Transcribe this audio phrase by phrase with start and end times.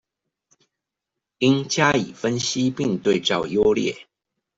[1.37, 4.07] 應加以分析並對照優劣